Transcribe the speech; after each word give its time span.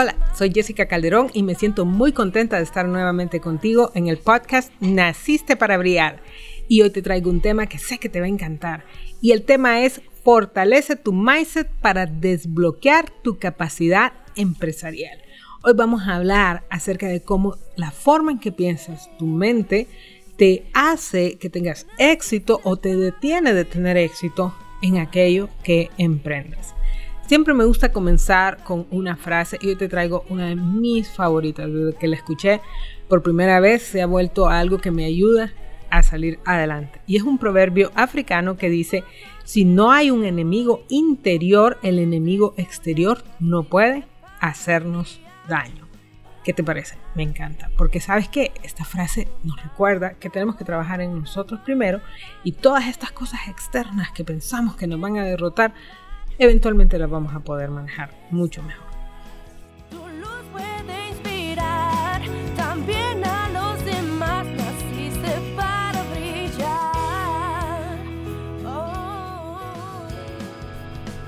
Hola, 0.00 0.16
soy 0.34 0.50
Jessica 0.50 0.86
Calderón 0.86 1.30
y 1.34 1.42
me 1.42 1.54
siento 1.54 1.84
muy 1.84 2.14
contenta 2.14 2.56
de 2.56 2.62
estar 2.62 2.88
nuevamente 2.88 3.38
contigo 3.38 3.92
en 3.94 4.08
el 4.08 4.16
podcast 4.16 4.72
Naciste 4.80 5.56
para 5.56 5.76
Brillar. 5.76 6.22
Y 6.68 6.80
hoy 6.80 6.88
te 6.88 7.02
traigo 7.02 7.28
un 7.28 7.42
tema 7.42 7.66
que 7.66 7.76
sé 7.76 7.98
que 7.98 8.08
te 8.08 8.18
va 8.18 8.24
a 8.24 8.30
encantar. 8.30 8.86
Y 9.20 9.32
el 9.32 9.42
tema 9.42 9.84
es 9.84 10.00
Fortalece 10.24 10.96
tu 10.96 11.12
mindset 11.12 11.68
para 11.82 12.06
desbloquear 12.06 13.10
tu 13.22 13.38
capacidad 13.38 14.14
empresarial. 14.36 15.18
Hoy 15.64 15.74
vamos 15.76 16.08
a 16.08 16.16
hablar 16.16 16.64
acerca 16.70 17.06
de 17.06 17.20
cómo 17.20 17.58
la 17.76 17.90
forma 17.90 18.32
en 18.32 18.38
que 18.38 18.52
piensas, 18.52 19.10
tu 19.18 19.26
mente, 19.26 19.86
te 20.38 20.64
hace 20.72 21.36
que 21.36 21.50
tengas 21.50 21.86
éxito 21.98 22.62
o 22.64 22.78
te 22.78 22.96
detiene 22.96 23.52
de 23.52 23.66
tener 23.66 23.98
éxito 23.98 24.54
en 24.80 24.96
aquello 24.96 25.50
que 25.62 25.90
emprendes. 25.98 26.68
Siempre 27.30 27.54
me 27.54 27.64
gusta 27.64 27.92
comenzar 27.92 28.64
con 28.64 28.88
una 28.90 29.14
frase 29.14 29.56
y 29.60 29.68
hoy 29.68 29.76
te 29.76 29.88
traigo 29.88 30.24
una 30.30 30.46
de 30.46 30.56
mis 30.56 31.08
favoritas. 31.08 31.72
Desde 31.72 31.96
que 31.96 32.08
la 32.08 32.16
escuché 32.16 32.60
por 33.08 33.22
primera 33.22 33.60
vez 33.60 33.84
se 33.84 34.02
ha 34.02 34.06
vuelto 34.06 34.48
algo 34.48 34.78
que 34.78 34.90
me 34.90 35.04
ayuda 35.04 35.52
a 35.90 36.02
salir 36.02 36.40
adelante. 36.44 37.00
Y 37.06 37.16
es 37.16 37.22
un 37.22 37.38
proverbio 37.38 37.92
africano 37.94 38.56
que 38.56 38.68
dice, 38.68 39.04
si 39.44 39.64
no 39.64 39.92
hay 39.92 40.10
un 40.10 40.24
enemigo 40.24 40.82
interior, 40.88 41.78
el 41.84 42.00
enemigo 42.00 42.52
exterior 42.56 43.22
no 43.38 43.62
puede 43.62 44.08
hacernos 44.40 45.20
daño. 45.46 45.86
¿Qué 46.42 46.52
te 46.52 46.64
parece? 46.64 46.96
Me 47.14 47.22
encanta. 47.22 47.70
Porque 47.78 48.00
sabes 48.00 48.28
que 48.28 48.50
esta 48.64 48.84
frase 48.84 49.28
nos 49.44 49.62
recuerda 49.62 50.14
que 50.14 50.30
tenemos 50.30 50.56
que 50.56 50.64
trabajar 50.64 51.00
en 51.00 51.16
nosotros 51.16 51.60
primero 51.60 52.00
y 52.42 52.50
todas 52.50 52.88
estas 52.88 53.12
cosas 53.12 53.46
externas 53.46 54.10
que 54.10 54.24
pensamos 54.24 54.74
que 54.74 54.88
nos 54.88 55.00
van 55.00 55.16
a 55.16 55.24
derrotar 55.24 55.74
eventualmente 56.40 56.98
las 56.98 57.10
vamos 57.10 57.34
a 57.34 57.40
poder 57.40 57.70
manejar 57.70 58.10
mucho 58.30 58.62
mejor. 58.62 58.90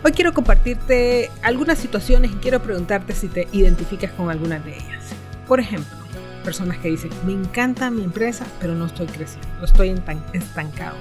Hoy 0.04 0.10
quiero 0.10 0.34
compartirte 0.34 1.30
algunas 1.42 1.78
situaciones 1.78 2.32
y 2.32 2.34
quiero 2.34 2.60
preguntarte 2.60 3.12
si 3.14 3.28
te 3.28 3.46
identificas 3.52 4.10
con 4.10 4.30
algunas 4.30 4.64
de 4.64 4.74
ellas. 4.74 5.12
Por 5.46 5.60
ejemplo, 5.60 5.96
personas 6.42 6.78
que 6.78 6.88
dicen, 6.88 7.10
me 7.24 7.32
encanta 7.32 7.88
mi 7.88 8.02
empresa, 8.02 8.44
pero 8.60 8.74
no 8.74 8.86
estoy 8.86 9.06
creciendo, 9.06 9.64
estoy 9.64 9.94
estancado. 10.32 10.96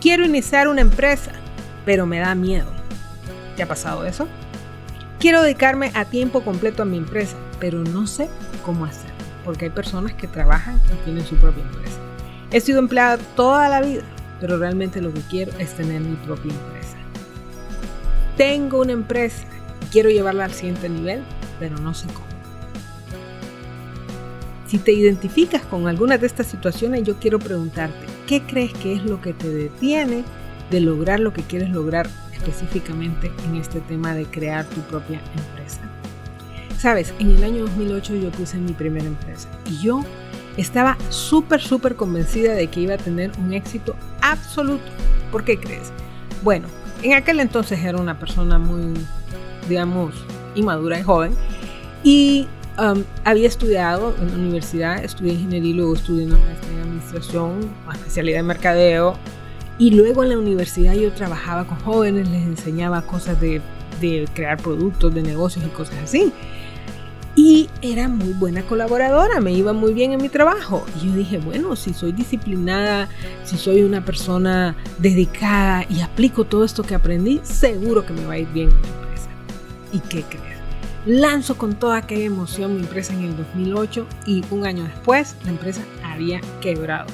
Quiero 0.00 0.24
iniciar 0.24 0.66
una 0.66 0.80
empresa, 0.80 1.30
pero 1.84 2.06
me 2.06 2.18
da 2.18 2.34
miedo. 2.34 2.85
¿Te 3.56 3.62
ha 3.62 3.66
pasado 3.66 4.04
eso? 4.04 4.28
Quiero 5.18 5.42
dedicarme 5.42 5.90
a 5.94 6.04
tiempo 6.04 6.42
completo 6.42 6.82
a 6.82 6.86
mi 6.86 6.98
empresa, 6.98 7.36
pero 7.58 7.78
no 7.78 8.06
sé 8.06 8.28
cómo 8.64 8.84
hacerlo, 8.84 9.16
porque 9.44 9.64
hay 9.64 9.70
personas 9.70 10.12
que 10.12 10.28
trabajan 10.28 10.78
y 10.92 11.04
tienen 11.04 11.24
su 11.24 11.36
propia 11.36 11.62
empresa. 11.62 11.96
He 12.50 12.60
sido 12.60 12.78
empleada 12.78 13.16
toda 13.34 13.68
la 13.70 13.80
vida, 13.80 14.02
pero 14.40 14.58
realmente 14.58 15.00
lo 15.00 15.12
que 15.12 15.22
quiero 15.22 15.52
es 15.58 15.74
tener 15.74 16.02
mi 16.02 16.16
propia 16.16 16.52
empresa. 16.52 16.96
Tengo 18.36 18.82
una 18.82 18.92
empresa 18.92 19.46
y 19.82 19.86
quiero 19.86 20.10
llevarla 20.10 20.44
al 20.44 20.52
siguiente 20.52 20.90
nivel, 20.90 21.24
pero 21.58 21.78
no 21.78 21.94
sé 21.94 22.06
cómo. 22.08 22.26
Si 24.66 24.78
te 24.78 24.92
identificas 24.92 25.62
con 25.62 25.88
alguna 25.88 26.18
de 26.18 26.26
estas 26.26 26.46
situaciones, 26.46 27.04
yo 27.04 27.16
quiero 27.16 27.38
preguntarte, 27.38 28.04
¿qué 28.26 28.42
crees 28.42 28.74
que 28.74 28.94
es 28.94 29.04
lo 29.04 29.22
que 29.22 29.32
te 29.32 29.48
detiene 29.48 30.24
de 30.70 30.80
lograr 30.80 31.20
lo 31.20 31.32
que 31.32 31.42
quieres 31.42 31.70
lograr 31.70 32.08
específicamente 32.46 33.30
en 33.44 33.56
este 33.56 33.80
tema 33.80 34.14
de 34.14 34.24
crear 34.26 34.64
tu 34.66 34.80
propia 34.82 35.20
empresa. 35.36 35.80
Sabes, 36.78 37.12
en 37.18 37.30
el 37.30 37.42
año 37.42 37.62
2008 37.64 38.14
yo 38.16 38.30
puse 38.30 38.58
mi 38.58 38.72
primera 38.72 39.06
empresa 39.06 39.48
y 39.68 39.78
yo 39.78 40.02
estaba 40.56 40.96
súper, 41.08 41.60
súper 41.60 41.96
convencida 41.96 42.54
de 42.54 42.68
que 42.68 42.80
iba 42.80 42.94
a 42.94 42.98
tener 42.98 43.32
un 43.38 43.52
éxito 43.52 43.96
absoluto. 44.20 44.84
¿Por 45.32 45.44
qué 45.44 45.58
crees? 45.58 45.90
Bueno, 46.42 46.68
en 47.02 47.14
aquel 47.14 47.40
entonces 47.40 47.80
era 47.82 47.98
una 47.98 48.18
persona 48.18 48.58
muy, 48.58 48.94
digamos, 49.68 50.14
inmadura 50.54 51.00
y 51.00 51.02
joven 51.02 51.34
y 52.04 52.46
um, 52.78 53.02
había 53.24 53.48
estudiado 53.48 54.14
en 54.20 54.28
la 54.28 54.34
universidad, 54.34 55.02
estudié 55.02 55.32
ingeniería 55.32 55.70
y 55.70 55.74
luego 55.74 55.94
estudié 55.94 56.26
maestría 56.26 56.72
en 56.72 56.80
administración, 56.82 57.70
especialidad 57.94 58.40
en 58.40 58.46
mercadeo 58.46 59.16
y 59.78 59.90
luego 59.90 60.22
en 60.22 60.30
la 60.30 60.38
universidad 60.38 60.94
yo 60.94 61.12
trabajaba 61.12 61.66
con 61.66 61.78
jóvenes, 61.80 62.28
les 62.30 62.44
enseñaba 62.44 63.02
cosas 63.02 63.38
de, 63.40 63.60
crear 64.34 64.56
productos, 64.58 65.14
de 65.14 65.22
negocios 65.22 65.64
y 65.66 65.68
cosas 65.68 65.96
así. 66.02 66.32
Y 67.34 67.68
era 67.82 68.08
muy 68.08 68.32
buena 68.32 68.62
colaboradora, 68.62 69.40
me 69.40 69.52
iba 69.52 69.74
muy 69.74 69.92
bien 69.92 70.12
en 70.12 70.22
mi 70.22 70.30
trabajo. 70.30 70.86
Y 70.96 71.08
yo 71.08 71.14
dije, 71.14 71.38
bueno, 71.38 71.76
si 71.76 71.92
soy 71.92 72.12
disciplinada, 72.12 73.10
si 73.44 73.58
soy 73.58 73.82
una 73.82 74.02
persona 74.02 74.74
dedicada 74.98 75.84
y 75.90 76.00
aplico 76.00 76.44
todo 76.44 76.64
esto 76.64 76.82
que 76.82 76.94
aprendí, 76.94 77.40
seguro 77.42 78.06
que 78.06 78.14
me 78.14 78.24
va 78.24 78.34
a 78.34 78.38
ir 78.38 78.48
bien 78.48 78.70
en 78.70 78.76
mi 78.76 78.88
empresa. 78.88 79.28
¿Y 79.92 79.98
qué 80.00 80.22
crees? 80.22 80.56
Lanzo 81.04 81.58
con 81.58 81.74
toda 81.74 81.98
aquella 81.98 82.24
emoción 82.24 82.74
mi 82.74 82.80
empresa 82.80 83.12
en 83.12 83.24
el 83.24 83.36
2008 83.36 84.06
y 84.24 84.42
un 84.50 84.66
año 84.66 84.84
después 84.84 85.36
la 85.44 85.50
empresa 85.50 85.82
había 86.02 86.40
quebrado. 86.62 87.06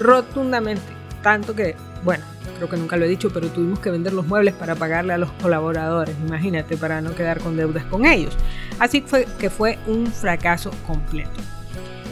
Rotundamente. 0.00 0.82
Tanto 1.22 1.54
que 1.54 1.76
bueno, 2.04 2.24
creo 2.56 2.68
que 2.68 2.76
nunca 2.76 2.96
lo 2.96 3.04
he 3.04 3.08
dicho, 3.08 3.30
pero 3.30 3.48
tuvimos 3.48 3.78
que 3.80 3.90
vender 3.90 4.12
los 4.12 4.26
muebles 4.26 4.54
para 4.54 4.74
pagarle 4.74 5.12
a 5.12 5.18
los 5.18 5.30
colaboradores, 5.32 6.14
imagínate, 6.26 6.76
para 6.76 7.00
no 7.00 7.14
quedar 7.14 7.40
con 7.40 7.56
deudas 7.56 7.84
con 7.84 8.06
ellos. 8.06 8.34
Así 8.78 9.02
fue 9.02 9.26
que 9.38 9.50
fue 9.50 9.78
un 9.86 10.06
fracaso 10.06 10.70
completo. 10.86 11.30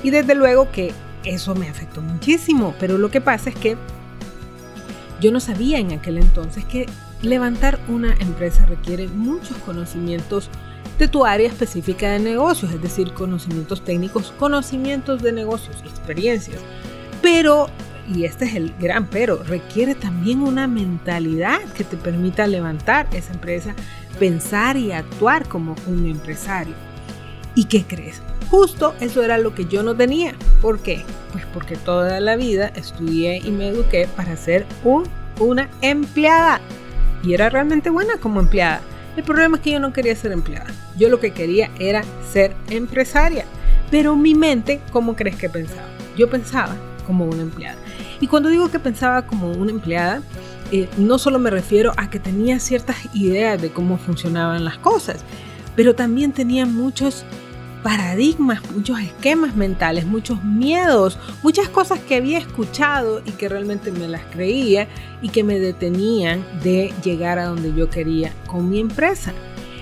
Y 0.02 0.10
desde 0.10 0.34
luego 0.34 0.70
que 0.70 0.92
eso 1.24 1.54
me 1.54 1.68
afectó 1.68 2.00
muchísimo, 2.00 2.74
pero 2.78 2.98
lo 2.98 3.10
que 3.10 3.20
pasa 3.20 3.50
es 3.50 3.56
que 3.56 3.76
yo 5.20 5.32
no 5.32 5.40
sabía 5.40 5.78
en 5.78 5.92
aquel 5.92 6.18
entonces 6.18 6.64
que 6.64 6.86
levantar 7.22 7.80
una 7.88 8.14
empresa 8.20 8.64
requiere 8.66 9.08
muchos 9.08 9.56
conocimientos 9.58 10.50
de 10.98 11.08
tu 11.08 11.24
área 11.24 11.48
específica 11.48 12.10
de 12.10 12.18
negocios, 12.18 12.72
es 12.72 12.82
decir, 12.82 13.12
conocimientos 13.12 13.84
técnicos, 13.84 14.32
conocimientos 14.38 15.22
de 15.22 15.32
negocios, 15.32 15.76
experiencias. 15.84 16.60
Pero 17.22 17.68
y 18.08 18.24
este 18.24 18.46
es 18.46 18.54
el 18.54 18.74
gran 18.78 19.06
pero, 19.06 19.42
requiere 19.42 19.94
también 19.94 20.40
una 20.40 20.66
mentalidad 20.66 21.60
que 21.76 21.84
te 21.84 21.96
permita 21.96 22.46
levantar 22.46 23.06
esa 23.12 23.32
empresa, 23.32 23.74
pensar 24.18 24.76
y 24.76 24.92
actuar 24.92 25.46
como 25.46 25.74
un 25.86 26.06
empresario. 26.06 26.74
¿Y 27.54 27.64
qué 27.64 27.84
crees? 27.84 28.22
Justo 28.50 28.94
eso 29.00 29.22
era 29.22 29.36
lo 29.36 29.54
que 29.54 29.66
yo 29.66 29.82
no 29.82 29.94
tenía. 29.94 30.34
¿Por 30.62 30.80
qué? 30.80 31.04
Pues 31.32 31.44
porque 31.52 31.76
toda 31.76 32.20
la 32.20 32.36
vida 32.36 32.72
estudié 32.74 33.38
y 33.44 33.50
me 33.50 33.68
eduqué 33.68 34.08
para 34.16 34.36
ser 34.36 34.64
un, 34.84 35.04
una 35.38 35.68
empleada. 35.82 36.60
Y 37.22 37.34
era 37.34 37.50
realmente 37.50 37.90
buena 37.90 38.16
como 38.18 38.40
empleada. 38.40 38.80
El 39.16 39.24
problema 39.24 39.56
es 39.56 39.62
que 39.64 39.72
yo 39.72 39.80
no 39.80 39.92
quería 39.92 40.14
ser 40.14 40.32
empleada. 40.32 40.68
Yo 40.96 41.08
lo 41.08 41.20
que 41.20 41.32
quería 41.32 41.70
era 41.78 42.04
ser 42.30 42.54
empresaria. 42.70 43.44
Pero 43.90 44.16
mi 44.16 44.34
mente, 44.34 44.80
¿cómo 44.92 45.16
crees 45.16 45.36
que 45.36 45.48
pensaba? 45.48 45.88
Yo 46.16 46.30
pensaba 46.30 46.76
como 47.06 47.24
una 47.24 47.42
empleada. 47.42 47.78
Y 48.20 48.26
cuando 48.26 48.48
digo 48.48 48.70
que 48.70 48.78
pensaba 48.78 49.26
como 49.26 49.52
una 49.52 49.70
empleada, 49.70 50.22
eh, 50.70 50.88
no 50.96 51.18
solo 51.18 51.38
me 51.38 51.50
refiero 51.50 51.92
a 51.96 52.10
que 52.10 52.18
tenía 52.18 52.60
ciertas 52.60 52.96
ideas 53.14 53.60
de 53.60 53.70
cómo 53.70 53.96
funcionaban 53.96 54.64
las 54.64 54.78
cosas, 54.78 55.24
pero 55.76 55.94
también 55.94 56.32
tenía 56.32 56.66
muchos 56.66 57.24
paradigmas, 57.82 58.60
muchos 58.72 59.00
esquemas 59.00 59.54
mentales, 59.54 60.04
muchos 60.04 60.42
miedos, 60.42 61.18
muchas 61.42 61.68
cosas 61.68 62.00
que 62.00 62.16
había 62.16 62.38
escuchado 62.38 63.22
y 63.24 63.30
que 63.32 63.48
realmente 63.48 63.92
me 63.92 64.08
las 64.08 64.22
creía 64.30 64.88
y 65.22 65.28
que 65.28 65.44
me 65.44 65.58
detenían 65.58 66.44
de 66.62 66.92
llegar 67.02 67.38
a 67.38 67.46
donde 67.46 67.72
yo 67.72 67.88
quería 67.88 68.32
con 68.46 68.68
mi 68.68 68.80
empresa. 68.80 69.32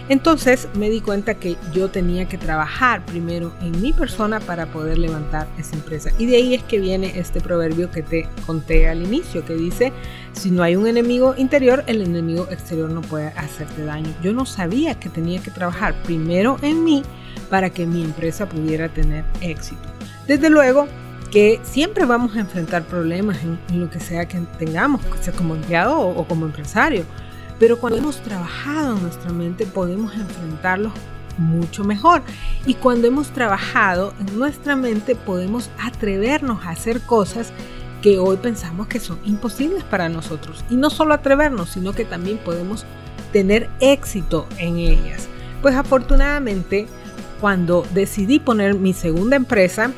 Entonces 0.09 0.69
me 0.75 0.89
di 0.89 1.01
cuenta 1.01 1.35
que 1.35 1.57
yo 1.73 1.89
tenía 1.89 2.29
que 2.29 2.39
trabajar 2.39 3.05
primero 3.05 3.53
en 3.61 3.81
mi 3.81 3.93
persona 3.93 4.39
para 4.39 4.67
poder 4.67 4.99
levantar 4.99 5.49
esa 5.59 5.75
empresa. 5.75 6.11
Y 6.19 6.27
de 6.27 6.37
ahí 6.37 6.55
es 6.55 6.63
que 6.63 6.79
viene 6.79 7.19
este 7.19 7.41
proverbio 7.41 7.91
que 7.91 8.03
te 8.03 8.29
conté 8.47 8.89
al 8.89 9.03
inicio, 9.03 9.45
que 9.45 9.55
dice, 9.55 9.93
si 10.33 10.51
no 10.51 10.63
hay 10.63 10.77
un 10.77 10.87
enemigo 10.87 11.35
interior, 11.37 11.83
el 11.87 12.03
enemigo 12.03 12.47
exterior 12.51 12.91
no 12.91 13.01
puede 13.03 13.29
hacerte 13.29 13.85
daño. 13.85 14.15
Yo 14.23 14.33
no 14.33 14.47
sabía 14.47 14.95
que 14.95 15.09
tenía 15.09 15.43
que 15.43 15.51
trabajar 15.51 15.95
primero 16.05 16.57
en 16.63 16.85
mí 16.85 17.03
para 17.51 17.71
que 17.71 17.87
mi 17.87 18.05
empresa 18.05 18.49
pudiera 18.49 18.89
tener 18.89 19.25
éxito. 19.41 19.89
Desde 20.27 20.51
luego, 20.51 20.87
que 21.31 21.61
siempre 21.65 22.05
vamos 22.05 22.37
a 22.37 22.41
enfrentar 22.41 22.85
problemas 22.85 23.39
en, 23.43 23.59
lo 23.81 23.91
que 23.91 24.01
sea 24.01 24.27
que 24.27 24.39
tengamos, 24.59 25.01
sea 25.21 25.33
como 25.33 25.55
empleado 25.55 25.99
o 26.01 26.27
como 26.27 26.47
empresario. 26.47 27.05
Pero 27.59 27.79
cuando 27.79 27.99
hemos 27.99 28.21
trabajado 28.23 28.97
en 28.97 29.03
nuestra 29.03 29.33
mente 29.33 29.67
podemos 29.67 30.15
enfrentarlos 30.15 30.93
mucho 31.39 31.85
mejor. 31.85 32.23
Y 32.67 32.75
cuando 32.75 33.07
hemos 33.07 33.29
trabajado 33.29 34.13
en 34.21 34.39
nuestra 34.39 34.77
mente 34.77 35.15
podemos 35.15 35.71
atrevernos 35.83 36.65
a 36.65 36.71
hacer 36.71 37.01
cosas 37.01 37.53
que 38.03 38.19
hoy 38.19 38.37
pensamos 38.37 38.87
que 38.87 39.01
son 39.01 39.19
imposibles 39.25 39.85
para 39.85 40.09
nosotros. 40.09 40.65
Y 40.71 40.77
no 40.77 40.91
solo 40.91 41.15
atrevernos, 41.15 41.71
sino 41.71 41.93
que 41.93 42.05
también 42.05 42.39
podemos 42.39 42.85
tener 43.33 43.69
éxito 43.81 44.47
en 44.59 44.77
ellas. 44.79 45.29
Pues 45.63 45.75
afortunadamente, 45.75 46.87
cuando 47.41 47.87
decidí 47.93 48.39
poner 48.39 48.75
mi 48.75 48.93
segunda 48.93 49.37
empresa, 49.37 49.91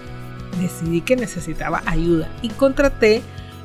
decidí 0.61 1.03
que 1.03 1.17
necesitaba 1.17 1.83
ayuda 1.87 2.29
y 2.43 2.49
contraté, 2.51 3.23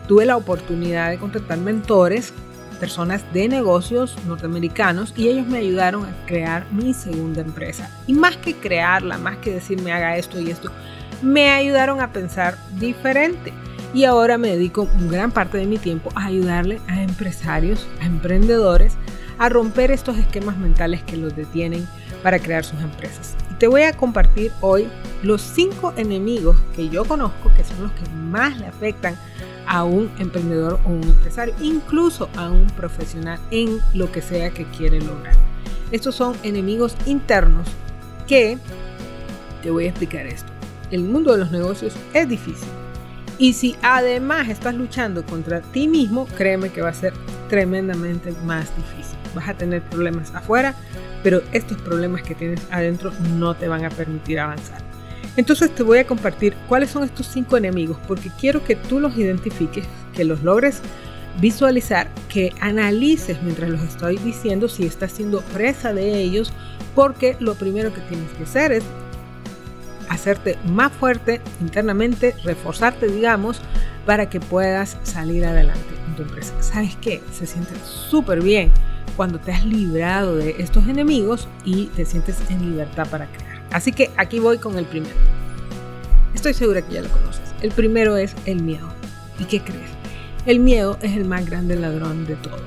tuve 0.07 0.25
la 0.25 0.35
oportunidad 0.35 1.09
de 1.09 1.17
contratar 1.17 1.59
mentores, 1.59 2.33
personas 2.83 3.23
de 3.31 3.47
negocios 3.47 4.13
norteamericanos 4.27 5.13
y 5.15 5.29
ellos 5.29 5.47
me 5.47 5.59
ayudaron 5.59 6.03
a 6.03 6.13
crear 6.25 6.69
mi 6.69 6.93
segunda 6.93 7.39
empresa. 7.39 7.89
Y 8.07 8.13
más 8.13 8.35
que 8.35 8.57
crearla, 8.57 9.17
más 9.17 9.37
que 9.37 9.53
decirme 9.53 9.93
haga 9.93 10.17
esto 10.17 10.37
y 10.41 10.49
esto, 10.49 10.69
me 11.21 11.49
ayudaron 11.49 12.01
a 12.01 12.11
pensar 12.11 12.57
diferente. 12.81 13.53
Y 13.93 14.03
ahora 14.03 14.37
me 14.37 14.49
dedico 14.49 14.89
gran 15.09 15.31
parte 15.31 15.57
de 15.57 15.65
mi 15.65 15.77
tiempo 15.77 16.09
a 16.13 16.25
ayudarle 16.25 16.81
a 16.89 17.01
empresarios, 17.01 17.87
a 18.01 18.05
emprendedores, 18.05 18.97
a 19.37 19.47
romper 19.47 19.89
estos 19.89 20.17
esquemas 20.17 20.57
mentales 20.57 21.03
que 21.03 21.15
los 21.15 21.33
detienen 21.37 21.87
para 22.21 22.37
crear 22.37 22.65
sus 22.65 22.81
empresas. 22.81 23.37
Y 23.49 23.53
te 23.53 23.67
voy 23.67 23.83
a 23.83 23.93
compartir 23.93 24.51
hoy 24.59 24.89
los 25.21 25.41
cinco 25.41 25.93
enemigos 25.95 26.57
que 26.75 26.89
yo 26.89 27.05
conozco 27.05 27.49
que 27.55 27.63
son 27.63 27.83
los 27.83 27.93
que 27.93 28.09
más 28.09 28.57
le 28.59 28.67
afectan 28.67 29.15
a 29.67 29.83
un 29.83 30.11
emprendedor 30.19 30.79
o 30.85 30.89
un 30.89 31.03
empresario, 31.03 31.53
incluso 31.61 32.29
a 32.35 32.49
un 32.49 32.67
profesional 32.67 33.39
en 33.51 33.79
lo 33.93 34.11
que 34.11 34.21
sea 34.21 34.51
que 34.51 34.65
quiere 34.65 34.99
lograr. 35.01 35.35
Estos 35.91 36.15
son 36.15 36.35
enemigos 36.43 36.95
internos 37.05 37.67
que 38.27 38.57
te 39.61 39.71
voy 39.71 39.85
a 39.85 39.89
explicar 39.89 40.25
esto. 40.25 40.51
El 40.91 41.03
mundo 41.03 41.31
de 41.31 41.39
los 41.39 41.51
negocios 41.51 41.93
es 42.13 42.27
difícil. 42.27 42.67
Y 43.37 43.53
si 43.53 43.75
además 43.81 44.49
estás 44.49 44.75
luchando 44.75 45.25
contra 45.25 45.61
ti 45.61 45.87
mismo, 45.87 46.27
créeme 46.37 46.69
que 46.69 46.81
va 46.81 46.89
a 46.89 46.93
ser 46.93 47.13
tremendamente 47.49 48.31
más 48.45 48.75
difícil. 48.75 49.17
Vas 49.33 49.49
a 49.49 49.53
tener 49.55 49.81
problemas 49.81 50.33
afuera, 50.35 50.75
pero 51.23 51.41
estos 51.51 51.81
problemas 51.81 52.21
que 52.21 52.35
tienes 52.35 52.61
adentro 52.69 53.11
no 53.37 53.55
te 53.55 53.67
van 53.67 53.85
a 53.85 53.89
permitir 53.89 54.39
avanzar. 54.39 54.92
Entonces 55.35 55.73
te 55.73 55.83
voy 55.83 55.97
a 55.97 56.07
compartir 56.07 56.53
cuáles 56.67 56.91
son 56.91 57.03
estos 57.03 57.27
cinco 57.27 57.57
enemigos, 57.57 57.97
porque 58.07 58.29
quiero 58.39 58.63
que 58.63 58.75
tú 58.75 58.99
los 58.99 59.17
identifiques, 59.17 59.85
que 60.15 60.23
los 60.23 60.43
logres 60.43 60.81
visualizar, 61.39 62.07
que 62.29 62.53
analices 62.59 63.41
mientras 63.41 63.69
los 63.69 63.81
estoy 63.81 64.17
diciendo 64.17 64.67
si 64.67 64.85
estás 64.85 65.11
siendo 65.11 65.41
presa 65.41 65.93
de 65.93 66.21
ellos, 66.21 66.53
porque 66.93 67.35
lo 67.39 67.55
primero 67.55 67.93
que 67.93 68.01
tienes 68.01 68.31
que 68.33 68.43
hacer 68.43 68.71
es 68.73 68.83
hacerte 70.09 70.57
más 70.65 70.91
fuerte 70.91 71.41
internamente, 71.59 72.35
reforzarte, 72.43 73.07
digamos, 73.07 73.59
para 74.05 74.29
que 74.29 74.39
puedas 74.39 74.97
salir 75.03 75.45
adelante 75.45 75.89
en 76.07 76.15
tu 76.15 76.23
empresa. 76.23 76.53
¿Sabes 76.61 76.95
qué? 77.01 77.21
Se 77.31 77.47
siente 77.47 77.73
súper 77.83 78.41
bien 78.41 78.71
cuando 79.15 79.39
te 79.39 79.51
has 79.51 79.65
librado 79.65 80.35
de 80.35 80.55
estos 80.59 80.87
enemigos 80.87 81.47
y 81.65 81.85
te 81.87 82.05
sientes 82.05 82.37
en 82.49 82.71
libertad 82.71 83.07
para 83.09 83.25
crear. 83.27 83.52
Así 83.73 83.91
que 83.91 84.11
aquí 84.17 84.39
voy 84.39 84.59
con 84.59 84.77
el 84.77 84.85
primero. 84.85 85.15
Estoy 86.33 86.53
segura 86.53 86.81
que 86.83 86.93
ya 86.93 87.01
lo 87.01 87.09
conoces. 87.09 87.41
El 87.61 87.71
primero 87.71 88.15
es 88.15 88.35
el 88.45 88.61
miedo. 88.61 88.87
¿Y 89.39 89.45
qué 89.45 89.61
crees? 89.61 89.89
El 90.45 90.59
miedo 90.59 90.97
es 91.01 91.17
el 91.17 91.25
más 91.25 91.45
grande 91.45 91.75
ladrón 91.75 92.25
de 92.27 92.35
todos. 92.35 92.61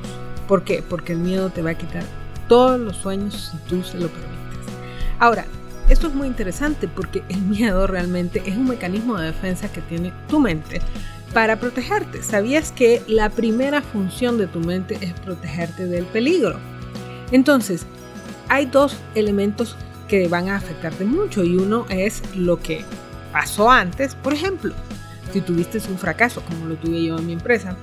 ¿Por 0.48 0.64
qué? 0.64 0.82
Porque 0.86 1.12
el 1.12 1.18
miedo 1.18 1.50
te 1.50 1.62
va 1.62 1.70
a 1.70 1.74
quitar 1.74 2.02
todos 2.48 2.78
los 2.80 2.96
sueños 2.96 3.52
si 3.52 3.58
tú 3.68 3.82
se 3.84 3.98
lo 3.98 4.08
permites. 4.08 4.74
Ahora, 5.18 5.46
esto 5.88 6.08
es 6.08 6.14
muy 6.14 6.26
interesante 6.26 6.88
porque 6.88 7.22
el 7.28 7.40
miedo 7.42 7.86
realmente 7.86 8.42
es 8.44 8.56
un 8.56 8.68
mecanismo 8.68 9.16
de 9.16 9.26
defensa 9.26 9.70
que 9.70 9.82
tiene 9.82 10.12
tu 10.28 10.40
mente 10.40 10.80
para 11.32 11.60
protegerte. 11.60 12.22
¿Sabías 12.24 12.72
que 12.72 13.02
la 13.06 13.30
primera 13.30 13.80
función 13.80 14.38
de 14.38 14.48
tu 14.48 14.58
mente 14.58 14.98
es 15.00 15.12
protegerte 15.20 15.86
del 15.86 16.04
peligro? 16.06 16.58
Entonces, 17.30 17.86
hay 18.48 18.66
dos 18.66 18.96
elementos 19.14 19.76
que 20.08 20.28
van 20.28 20.48
a 20.48 20.56
afectarte 20.56 21.04
mucho 21.04 21.44
y 21.44 21.56
uno 21.56 21.86
es 21.88 22.22
lo 22.34 22.60
que 22.60 22.84
pasó 23.32 23.70
antes, 23.70 24.14
por 24.14 24.32
ejemplo, 24.32 24.74
si 25.32 25.40
tuviste 25.40 25.78
un 25.88 25.98
fracaso 25.98 26.42
como 26.42 26.66
lo 26.66 26.76
tuve 26.76 27.04
yo 27.04 27.18
en 27.18 27.26
mi 27.26 27.32
empresa, 27.32 27.76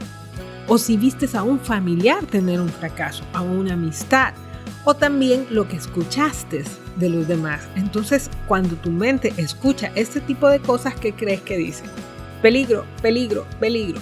o 0.67 0.77
si 0.77 0.97
viste 0.97 1.27
a 1.37 1.43
un 1.43 1.59
familiar 1.59 2.25
tener 2.25 2.61
un 2.61 2.69
fracaso, 2.69 3.23
a 3.33 3.41
una 3.41 3.73
amistad, 3.73 4.33
o 4.85 4.93
también 4.93 5.45
lo 5.49 5.67
que 5.67 5.77
escuchaste 5.77 6.63
de 6.97 7.09
los 7.09 7.27
demás. 7.27 7.61
Entonces, 7.75 8.29
cuando 8.47 8.75
tu 8.75 8.91
mente 8.91 9.33
escucha 9.37 9.91
este 9.95 10.19
tipo 10.21 10.47
de 10.47 10.59
cosas, 10.59 10.95
¿qué 10.95 11.13
crees 11.13 11.41
que 11.41 11.57
dice? 11.57 11.83
Peligro, 12.41 12.85
peligro, 13.01 13.45
peligro. 13.59 14.01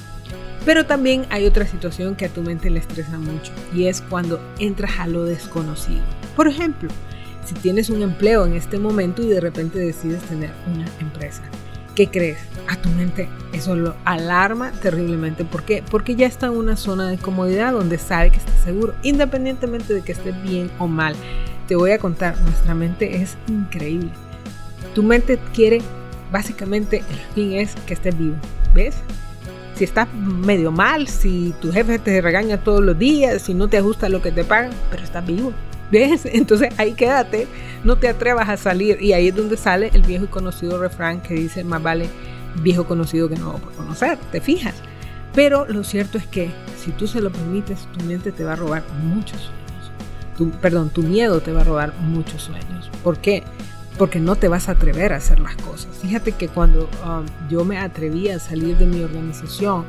Pero 0.66 0.86
también 0.86 1.26
hay 1.30 1.46
otra 1.46 1.66
situación 1.66 2.16
que 2.16 2.26
a 2.26 2.30
tu 2.30 2.42
mente 2.42 2.70
le 2.70 2.80
estresa 2.80 3.18
mucho 3.18 3.52
y 3.74 3.86
es 3.86 4.02
cuando 4.02 4.40
entras 4.60 5.00
a 5.00 5.08
lo 5.08 5.24
desconocido. 5.24 6.02
Por 6.36 6.48
ejemplo, 6.48 6.90
si 7.46 7.56
tienes 7.56 7.90
un 7.90 8.02
empleo 8.02 8.46
en 8.46 8.54
este 8.54 8.78
momento 8.80 9.22
y 9.22 9.28
de 9.28 9.40
repente 9.40 9.80
decides 9.80 10.22
tener 10.24 10.52
una 10.74 10.86
empresa. 11.00 11.44
¿Qué 11.96 12.08
crees? 12.08 12.38
A 12.70 12.78
tu 12.78 12.90
mente 12.90 13.28
eso 13.54 13.76
lo 13.76 13.96
alarma 14.06 14.72
terriblemente. 14.82 15.44
¿Por 15.44 15.64
qué? 15.64 15.84
Porque 15.90 16.16
ya 16.16 16.26
está 16.26 16.48
en 16.48 16.54
una 16.54 16.78
zona 16.78 17.10
de 17.10 17.18
comodidad 17.18 17.74
donde 17.74 17.98
sabe 17.98 18.32
que 18.32 18.38
está 18.38 18.54
seguro, 18.64 18.94
independientemente 19.04 19.94
de 19.94 20.02
que 20.02 20.14
esté 20.14 20.32
bien 20.32 20.72
o 20.80 20.88
mal. 20.88 21.16
Te 21.68 21.76
voy 21.76 21.92
a 21.92 22.00
contar, 22.00 22.40
nuestra 22.42 22.76
mente 22.76 23.22
es 23.22 23.38
increíble. 23.48 24.10
Tu 24.96 25.04
mente 25.04 25.38
quiere, 25.54 25.82
básicamente, 26.32 27.04
el 27.10 27.20
fin 27.36 27.54
es 27.54 27.76
que 27.86 27.94
estés 27.94 28.18
vivo. 28.18 28.36
¿Ves? 28.74 28.96
Si 29.76 29.84
estás 29.84 30.08
medio 30.14 30.72
mal, 30.72 31.08
si 31.08 31.54
tu 31.62 31.72
jefe 31.72 32.00
te 32.00 32.22
regaña 32.22 32.64
todos 32.64 32.82
los 32.82 32.98
días, 32.98 33.42
si 33.42 33.54
no 33.54 33.68
te 33.68 33.78
ajusta 33.78 34.10
lo 34.10 34.22
que 34.22 34.32
te 34.32 34.44
pagan, 34.44 34.72
pero 34.90 35.04
estás 35.04 35.26
vivo. 35.26 35.54
¿Ves? 35.92 36.26
Entonces 36.26 36.74
ahí 36.78 36.94
quédate, 36.94 37.48
no 37.84 37.98
te 37.98 38.08
atrevas 38.08 38.50
a 38.50 38.58
salir. 38.58 39.02
Y 39.02 39.14
ahí 39.14 39.28
es 39.28 39.36
donde 39.36 39.58
sale 39.58 39.92
el 39.94 40.02
viejo 40.02 40.26
y 40.26 40.28
conocido 40.28 40.80
refrán 40.80 41.22
que 41.22 41.34
dice, 41.34 41.64
más 41.64 41.84
vale 41.84 42.08
viejo 42.62 42.86
conocido 42.86 43.30
que 43.30 43.36
nuevo 43.36 43.60
por 43.60 43.74
conocer, 43.74 44.18
¿te 44.32 44.42
fijas? 44.42 44.76
Pero 45.34 45.66
lo 45.68 45.84
cierto 45.84 46.18
es 46.18 46.28
que 46.28 46.52
si 46.78 46.92
tú 46.92 47.08
se 47.08 47.22
lo 47.22 47.32
permites, 47.32 47.88
tu 47.98 48.06
mente 48.06 48.32
te 48.32 48.44
va 48.44 48.54
a 48.54 48.58
robar 48.58 48.84
muchos 49.04 49.40
sueños. 49.42 49.92
Tu, 50.38 50.50
perdón, 50.52 50.90
tu 50.90 51.04
miedo 51.04 51.40
te 51.42 51.54
va 51.54 51.62
a 51.62 51.64
robar 51.64 51.94
muchos 52.00 52.44
sueños. 52.44 52.90
¿Por 53.04 53.20
qué? 53.20 53.44
Porque 53.98 54.20
no 54.20 54.36
te 54.36 54.48
vas 54.48 54.68
a 54.68 54.74
atrever 54.74 55.14
a 55.14 55.18
hacer 55.18 55.40
las 55.40 55.56
cosas. 55.58 55.98
Fíjate 56.02 56.34
que 56.34 56.48
cuando 56.50 56.90
um, 57.06 57.26
yo 57.50 57.64
me 57.64 57.78
atreví 57.78 58.30
a 58.30 58.40
salir 58.40 58.78
de 58.78 58.86
mi 58.86 59.02
organización, 59.04 59.86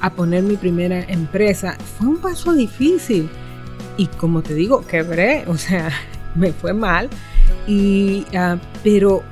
a 0.00 0.10
poner 0.10 0.42
mi 0.42 0.56
primera 0.56 1.00
empresa, 1.02 1.76
fue 1.98 2.08
un 2.08 2.18
paso 2.18 2.52
difícil 2.52 3.28
y 3.98 4.06
como 4.06 4.42
te 4.42 4.54
digo, 4.54 4.86
quebré, 4.86 5.44
o 5.48 5.58
sea, 5.58 5.90
me 6.34 6.52
fue 6.52 6.72
mal. 6.72 7.10
Y, 7.66 8.24
ah, 8.34 8.56
pero 8.82 9.22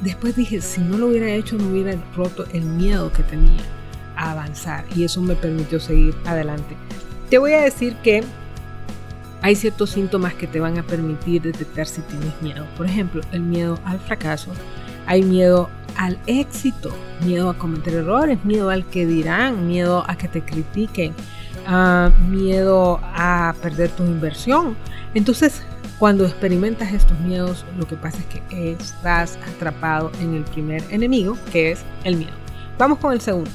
después 0.00 0.34
dije, 0.34 0.60
si 0.60 0.80
no 0.80 0.98
lo 0.98 1.06
hubiera 1.08 1.30
hecho, 1.30 1.56
no 1.56 1.68
hubiera 1.68 1.94
roto 2.16 2.44
el 2.52 2.62
miedo 2.62 3.12
que 3.12 3.22
tenía 3.22 3.62
a 4.16 4.32
avanzar 4.32 4.86
y 4.96 5.04
eso 5.04 5.20
me 5.20 5.36
permitió 5.36 5.78
seguir 5.78 6.14
adelante. 6.24 6.74
Te 7.30 7.38
voy 7.38 7.52
a 7.52 7.60
decir 7.60 7.96
que 8.02 8.24
hay 9.42 9.54
ciertos 9.54 9.90
síntomas 9.90 10.34
que 10.34 10.46
te 10.46 10.58
van 10.58 10.78
a 10.78 10.82
permitir 10.82 11.42
detectar 11.42 11.86
si 11.86 12.00
tienes 12.02 12.40
miedo. 12.40 12.66
Por 12.76 12.86
ejemplo, 12.86 13.20
el 13.32 13.40
miedo 13.40 13.78
al 13.84 14.00
fracaso, 14.00 14.50
hay 15.06 15.22
miedo 15.22 15.68
al 15.96 16.18
éxito, 16.26 16.90
miedo 17.24 17.50
a 17.50 17.58
cometer 17.58 17.94
errores, 17.94 18.44
miedo 18.44 18.70
al 18.70 18.86
que 18.86 19.06
dirán, 19.06 19.66
miedo 19.66 20.04
a 20.08 20.16
que 20.16 20.28
te 20.28 20.42
critiquen, 20.42 21.14
miedo 22.28 23.00
a 23.02 23.54
perder 23.62 23.90
tu 23.90 24.04
inversión. 24.04 24.76
Entonces, 25.14 25.62
cuando 25.98 26.26
experimentas 26.26 26.92
estos 26.92 27.18
miedos, 27.20 27.64
lo 27.78 27.86
que 27.86 27.96
pasa 27.96 28.18
es 28.18 28.26
que 28.26 28.72
estás 28.72 29.38
atrapado 29.54 30.12
en 30.20 30.34
el 30.34 30.44
primer 30.44 30.82
enemigo, 30.90 31.38
que 31.52 31.72
es 31.72 31.80
el 32.04 32.16
miedo. 32.16 32.34
Vamos 32.78 32.98
con 32.98 33.12
el 33.12 33.20
segundo, 33.20 33.50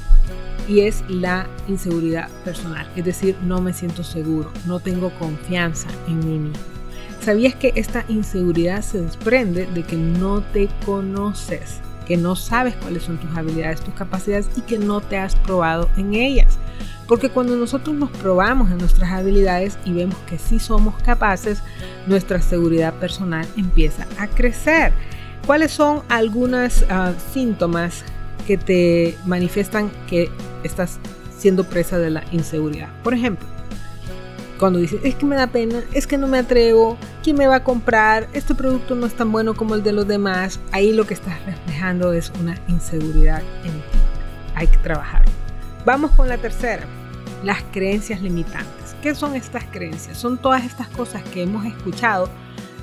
y 0.68 0.80
es 0.80 1.04
la 1.08 1.46
inseguridad 1.68 2.28
personal, 2.44 2.88
es 2.96 3.04
decir, 3.04 3.36
no 3.42 3.60
me 3.60 3.72
siento 3.72 4.02
seguro, 4.02 4.50
no 4.66 4.80
tengo 4.80 5.10
confianza 5.18 5.88
en 6.08 6.18
mí 6.18 6.38
mismo. 6.38 6.64
¿Sabías 7.20 7.54
que 7.54 7.72
esta 7.76 8.04
inseguridad 8.08 8.82
se 8.82 9.00
desprende 9.00 9.66
de 9.66 9.84
que 9.84 9.96
no 9.96 10.42
te 10.42 10.68
conoces, 10.84 11.78
que 12.06 12.16
no 12.16 12.34
sabes 12.34 12.74
cuáles 12.74 13.04
son 13.04 13.18
tus 13.18 13.36
habilidades, 13.36 13.80
tus 13.80 13.94
capacidades 13.94 14.50
y 14.56 14.62
que 14.62 14.80
no 14.80 15.00
te 15.00 15.18
has 15.18 15.36
probado 15.36 15.88
en 15.96 16.14
ellas? 16.14 16.58
Porque 17.06 17.28
cuando 17.28 17.56
nosotros 17.56 17.94
nos 17.96 18.10
probamos 18.10 18.70
en 18.70 18.78
nuestras 18.78 19.10
habilidades 19.12 19.78
y 19.84 19.92
vemos 19.92 20.16
que 20.28 20.38
sí 20.38 20.58
somos 20.58 20.94
capaces, 21.02 21.62
nuestra 22.06 22.40
seguridad 22.40 22.94
personal 22.94 23.46
empieza 23.56 24.06
a 24.18 24.28
crecer. 24.28 24.92
¿Cuáles 25.46 25.72
son 25.72 26.02
algunos 26.08 26.84
ah, 26.88 27.12
síntomas 27.32 28.04
que 28.46 28.56
te 28.56 29.16
manifiestan 29.26 29.90
que 30.08 30.30
estás 30.62 31.00
siendo 31.36 31.64
presa 31.64 31.98
de 31.98 32.10
la 32.10 32.24
inseguridad? 32.30 32.88
Por 33.02 33.14
ejemplo, 33.14 33.46
cuando 34.62 34.78
dices, 34.78 35.00
es 35.02 35.16
que 35.16 35.26
me 35.26 35.34
da 35.34 35.48
pena, 35.48 35.82
es 35.92 36.06
que 36.06 36.16
no 36.16 36.28
me 36.28 36.38
atrevo, 36.38 36.96
¿quién 37.24 37.36
me 37.36 37.48
va 37.48 37.56
a 37.56 37.64
comprar? 37.64 38.28
Este 38.32 38.54
producto 38.54 38.94
no 38.94 39.06
es 39.06 39.14
tan 39.14 39.32
bueno 39.32 39.54
como 39.54 39.74
el 39.74 39.82
de 39.82 39.92
los 39.92 40.06
demás. 40.06 40.60
Ahí 40.70 40.92
lo 40.92 41.04
que 41.04 41.14
estás 41.14 41.44
reflejando 41.44 42.12
es 42.12 42.32
una 42.40 42.56
inseguridad 42.68 43.42
en 43.64 43.72
ti. 43.72 43.98
Hay 44.54 44.68
que 44.68 44.78
trabajar. 44.78 45.24
Vamos 45.84 46.12
con 46.12 46.28
la 46.28 46.38
tercera, 46.38 46.84
las 47.42 47.60
creencias 47.72 48.22
limitantes. 48.22 48.94
¿Qué 49.02 49.16
son 49.16 49.34
estas 49.34 49.64
creencias? 49.64 50.16
Son 50.16 50.38
todas 50.38 50.64
estas 50.64 50.86
cosas 50.88 51.22
que 51.34 51.42
hemos 51.42 51.66
escuchado 51.66 52.28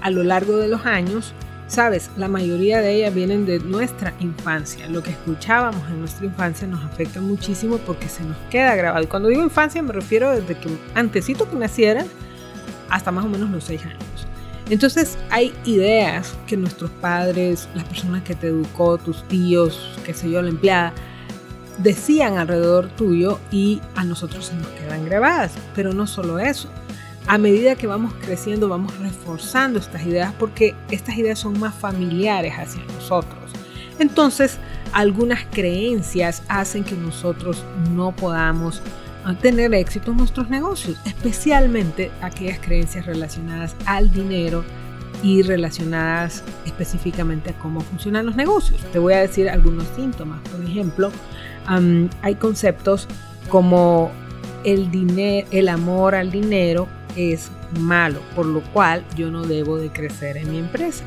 a 0.01 0.09
lo 0.09 0.21
largo 0.23 0.57
de 0.57 0.67
los 0.67 0.85
años, 0.85 1.33
sabes, 1.67 2.09
la 2.17 2.27
mayoría 2.27 2.81
de 2.81 2.95
ellas 2.95 3.13
vienen 3.13 3.45
de 3.45 3.59
nuestra 3.59 4.13
infancia. 4.19 4.89
Lo 4.89 5.01
que 5.01 5.11
escuchábamos 5.11 5.87
en 5.89 6.01
nuestra 6.01 6.25
infancia 6.25 6.67
nos 6.67 6.83
afecta 6.83 7.21
muchísimo 7.21 7.77
porque 7.77 8.09
se 8.09 8.23
nos 8.23 8.35
queda 8.49 8.75
grabado. 8.75 9.03
Y 9.03 9.07
cuando 9.07 9.29
digo 9.29 9.43
infancia 9.43 9.81
me 9.81 9.93
refiero 9.93 10.31
desde 10.31 10.57
que 10.57 10.69
antesito 10.93 11.49
que 11.49 11.55
nacieran 11.55 12.07
hasta 12.89 13.11
más 13.11 13.23
o 13.23 13.29
menos 13.29 13.49
los 13.49 13.63
seis 13.63 13.85
años. 13.85 14.27
Entonces 14.69 15.17
hay 15.29 15.53
ideas 15.63 16.35
que 16.47 16.57
nuestros 16.57 16.91
padres, 16.91 17.69
las 17.75 17.85
personas 17.85 18.23
que 18.23 18.35
te 18.35 18.47
educó, 18.47 18.97
tus 18.97 19.25
tíos, 19.29 19.97
qué 20.05 20.13
sé 20.13 20.29
yo, 20.29 20.41
la 20.41 20.49
empleada, 20.49 20.93
decían 21.79 22.37
alrededor 22.37 22.89
tuyo 22.89 23.39
y 23.51 23.81
a 23.95 24.03
nosotros 24.03 24.47
se 24.47 24.55
nos 24.55 24.67
quedan 24.67 25.05
grabadas. 25.05 25.53
Pero 25.75 25.93
no 25.93 26.07
solo 26.07 26.39
eso. 26.39 26.69
A 27.27 27.37
medida 27.37 27.75
que 27.75 27.87
vamos 27.87 28.13
creciendo 28.21 28.69
vamos 28.69 28.97
reforzando 28.99 29.79
estas 29.79 30.05
ideas 30.05 30.33
porque 30.39 30.75
estas 30.89 31.17
ideas 31.17 31.39
son 31.39 31.59
más 31.59 31.75
familiares 31.75 32.53
hacia 32.57 32.83
nosotros. 32.85 33.51
Entonces, 33.99 34.57
algunas 34.93 35.45
creencias 35.51 36.41
hacen 36.47 36.83
que 36.83 36.95
nosotros 36.95 37.63
no 37.91 38.15
podamos 38.15 38.81
tener 39.41 39.73
éxito 39.75 40.11
en 40.11 40.17
nuestros 40.17 40.49
negocios, 40.49 40.97
especialmente 41.05 42.09
aquellas 42.21 42.57
creencias 42.59 43.05
relacionadas 43.05 43.75
al 43.85 44.11
dinero 44.11 44.63
y 45.21 45.43
relacionadas 45.43 46.43
específicamente 46.65 47.51
a 47.51 47.53
cómo 47.59 47.81
funcionan 47.81 48.25
los 48.25 48.35
negocios. 48.35 48.79
Te 48.91 48.99
voy 48.99 49.13
a 49.13 49.19
decir 49.19 49.49
algunos 49.49 49.85
síntomas. 49.95 50.39
Por 50.49 50.63
ejemplo, 50.63 51.11
hay 52.21 52.35
conceptos 52.35 53.07
como 53.49 54.11
el, 54.63 54.91
dinero, 54.91 55.47
el 55.51 55.69
amor 55.69 56.15
al 56.15 56.31
dinero 56.31 56.87
es 57.15 57.51
malo, 57.79 58.19
por 58.35 58.45
lo 58.45 58.61
cual 58.71 59.05
yo 59.15 59.29
no 59.31 59.43
debo 59.43 59.77
de 59.77 59.89
crecer 59.89 60.37
en 60.37 60.51
mi 60.51 60.59
empresa. 60.59 61.03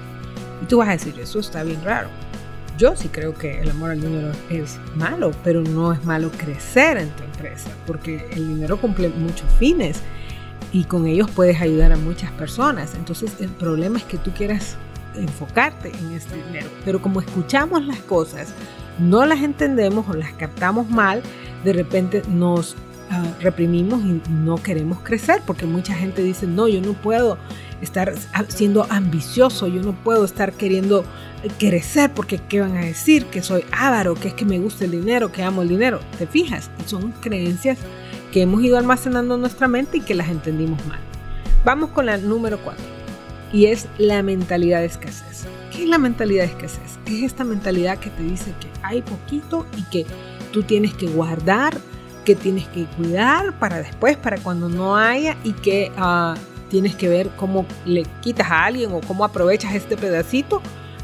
Y 0.63 0.67
tú 0.67 0.79
vas 0.79 0.89
a 0.89 0.93
decir, 0.93 1.19
eso 1.21 1.41
está 1.41 1.63
bien 1.63 1.83
raro. 1.85 2.09
Yo 2.79 2.97
sí 2.97 3.09
creo 3.09 3.35
que 3.35 3.61
el 3.61 3.71
amor 3.71 3.91
al 3.91 4.01
dinero 4.01 4.33
es 4.51 4.79
malo, 4.97 5.33
pero 5.45 5.63
no 5.63 5.93
es 5.93 6.05
malo 6.05 6.31
crecer 6.31 6.97
en 6.97 7.11
tu 7.11 7.23
empresa, 7.23 7.71
porque 7.87 8.27
el 8.33 8.49
dinero 8.49 8.81
cumple 8.81 9.09
muchos 9.11 9.51
fines 9.59 10.01
y 10.73 10.85
con 10.85 11.07
ellos 11.07 11.31
puedes 11.31 11.61
ayudar 11.61 11.93
a 11.93 11.97
muchas 11.97 12.31
personas. 12.33 12.95
Entonces 12.95 13.35
el 13.41 13.51
problema 13.51 13.99
es 13.99 14.05
que 14.05 14.19
tú 14.19 14.33
quieras 14.33 14.77
enfocarte 15.15 15.91
en 15.91 16.13
este 16.13 16.37
dinero, 16.37 16.69
pero 16.85 17.01
como 17.01 17.21
escuchamos 17.21 17.85
las 17.85 17.99
cosas, 18.01 18.55
no 18.99 19.25
las 19.27 19.41
entendemos 19.41 20.09
o 20.09 20.15
las 20.15 20.33
captamos 20.33 20.89
mal, 20.91 21.23
de 21.65 21.73
repente 21.73 22.23
nos 22.29 22.77
ah, 23.11 23.25
reprimimos 23.41 24.03
y 24.03 24.21
no 24.31 24.57
queremos 24.57 25.01
crecer, 25.01 25.43
porque 25.47 25.67
mucha 25.67 25.95
gente 25.95 26.23
dice, 26.23 26.47
no, 26.47 26.69
yo 26.69 26.81
no 26.81 26.93
puedo 26.95 27.39
estar 27.81 28.15
siendo 28.49 28.87
ambicioso, 28.91 29.67
yo 29.67 29.83
no 29.83 29.93
puedo 29.93 30.25
estar 30.25 30.53
queriendo 30.53 31.05
crecer 31.59 32.13
porque 32.13 32.39
qué 32.39 32.61
van 32.61 32.77
a 32.77 32.85
decir, 32.85 33.27
que 33.27 33.43
soy 33.43 33.65
avaro, 33.73 34.15
que 34.15 34.29
es 34.29 34.35
que 34.35 34.45
me 34.45 34.59
gusta 34.59 34.85
el 34.85 34.93
dinero, 34.93 35.33
que 35.33 35.43
amo 35.43 35.63
el 35.63 35.69
dinero. 35.69 36.01
¿Te 36.19 36.27
fijas? 36.27 36.71
Son 36.87 37.13
creencias 37.13 37.79
que 38.33 38.43
hemos 38.43 38.63
ido 38.63 38.79
almacenando 38.79 39.35
en 39.35 39.41
nuestra 39.41 39.69
mente 39.69 39.99
y 39.99 40.01
que 40.01 40.15
las 40.15 40.29
entendimos 40.29 40.85
mal. 40.87 41.01
Vamos 41.65 41.91
con 41.91 42.07
la 42.07 42.17
número 42.17 42.59
4 42.63 42.92
y 43.53 43.67
es 43.67 43.87
la 43.99 44.23
mentalidad 44.23 44.81
de 44.81 44.87
escasez. 44.87 45.47
¿Qué 45.71 45.85
es 45.85 45.89
la 45.89 45.99
mentalidad 45.99 46.45
de 46.45 46.51
escasez? 46.51 46.99
Es 47.07 47.23
esta 47.23 47.45
mentalidad 47.45 47.99
que 47.99 48.11
te 48.11 48.23
dice 48.23 48.55
que 48.61 48.69
hay 48.83 49.03
poquito 49.03 49.67
y 49.77 49.83
que 49.85 50.07
tú 50.53 50.63
tienes 50.63 50.95
que 50.95 51.07
guardar, 51.07 51.77
que 52.25 52.35
tienes 52.35 52.67
que 52.69 52.87
cuidar 52.97 53.59
para 53.59 53.79
después, 53.79 54.17
para 54.17 54.39
cuando 54.39 54.69
no 54.69 54.97
haya 54.97 55.37
y 55.45 55.53
que 55.53 55.93
uh, 55.99 56.35
tienes 56.71 56.95
que 56.95 57.09
ver 57.09 57.31
cómo 57.37 57.67
le 57.85 58.05
quitas 58.23 58.51
a 58.51 58.65
alguien 58.65 58.93
o 58.93 59.01
cómo 59.01 59.25
aprovechas 59.25 59.75
este 59.75 59.97
pedacito 59.97 60.63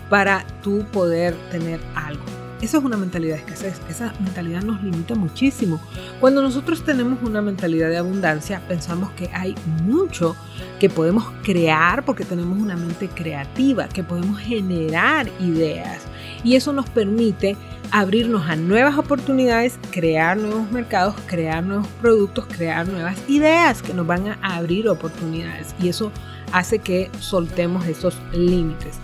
para 0.08 0.44
tú 0.62 0.86
poder 0.92 1.34
tener 1.50 1.80
algo. 1.94 2.37
Esa 2.60 2.78
es 2.78 2.84
una 2.84 2.96
mentalidad 2.96 3.36
de 3.36 3.40
escasez, 3.42 3.80
esa 3.88 4.12
mentalidad 4.18 4.62
nos 4.62 4.82
limita 4.82 5.14
muchísimo. 5.14 5.80
Cuando 6.18 6.42
nosotros 6.42 6.84
tenemos 6.84 7.22
una 7.22 7.40
mentalidad 7.40 7.88
de 7.88 7.98
abundancia, 7.98 8.60
pensamos 8.66 9.10
que 9.10 9.30
hay 9.32 9.54
mucho 9.84 10.34
que 10.80 10.90
podemos 10.90 11.24
crear 11.44 12.04
porque 12.04 12.24
tenemos 12.24 12.58
una 12.58 12.76
mente 12.76 13.08
creativa, 13.08 13.88
que 13.88 14.02
podemos 14.02 14.40
generar 14.40 15.28
ideas 15.38 16.02
y 16.42 16.56
eso 16.56 16.72
nos 16.72 16.88
permite 16.90 17.56
abrirnos 17.92 18.48
a 18.48 18.56
nuevas 18.56 18.98
oportunidades, 18.98 19.78
crear 19.92 20.36
nuevos 20.36 20.70
mercados, 20.72 21.14
crear 21.26 21.62
nuevos 21.62 21.86
productos, 22.00 22.46
crear 22.46 22.88
nuevas 22.88 23.16
ideas 23.28 23.82
que 23.82 23.94
nos 23.94 24.06
van 24.06 24.28
a 24.28 24.56
abrir 24.56 24.88
oportunidades 24.88 25.76
y 25.80 25.88
eso 25.88 26.10
hace 26.52 26.80
que 26.80 27.08
soltemos 27.20 27.86
esos 27.86 28.16
límites. 28.32 28.96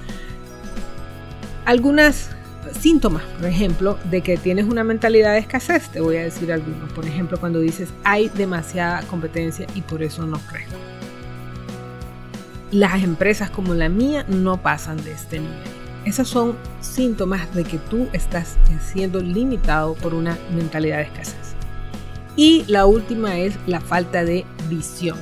Algunas 1.64 2.34
síntomas, 2.75 3.23
por 3.38 3.47
ejemplo, 3.47 3.99
de 4.11 4.21
que 4.21 4.37
tienes 4.37 4.66
una 4.66 4.85
mentalidad 4.85 5.33
de 5.33 5.38
escasez, 5.38 5.88
te 5.88 6.00
voy 6.00 6.16
a 6.16 6.23
decir 6.23 6.52
algunos. 6.52 6.93
Por 6.93 7.07
ejemplo, 7.07 7.38
cuando 7.38 7.61
dices 7.61 7.90
hay 8.04 8.28
demasiada 8.28 9.02
competencia 9.02 9.66
y 9.75 9.83
por 9.83 10.02
eso 10.02 10.26
no 10.26 10.38
crezco. 10.38 10.76
Las 12.71 13.02
empresas 13.02 13.50
como 13.50 13.75
la 13.75 13.88
mía 13.88 14.25
no 14.28 14.61
pasan 14.61 15.02
de 15.04 15.12
este 15.12 15.38
nivel. 15.38 15.57
Esos 16.04 16.28
son 16.28 16.57
síntomas 16.81 17.54
de 17.54 17.64
que 17.64 17.78
tú 17.78 18.09
estás 18.12 18.57
siendo 18.93 19.21
limitado 19.21 19.95
por 19.95 20.12
una 20.12 20.37
mentalidad 20.54 20.99
de 20.99 21.04
escasez. 21.04 21.54
Y 22.37 22.64
la 22.66 22.85
última 22.85 23.38
es 23.38 23.54
la 23.66 23.81
falta 23.81 24.25
de 24.25 24.45
visión. 24.69 25.16